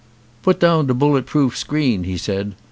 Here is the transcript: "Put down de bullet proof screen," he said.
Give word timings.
"Put 0.41 0.59
down 0.59 0.87
de 0.87 0.95
bullet 0.95 1.27
proof 1.27 1.55
screen," 1.55 2.05
he 2.05 2.17
said. 2.17 2.55